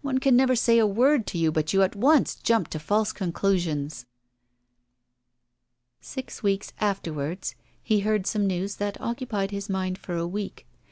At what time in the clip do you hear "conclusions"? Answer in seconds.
3.10-4.06